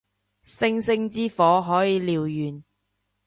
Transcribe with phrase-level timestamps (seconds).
[0.45, 2.63] 星星之火可以燎原